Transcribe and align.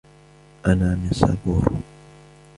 أنا 0.65 0.95
من 0.95 1.09
سابورو. 1.11 1.75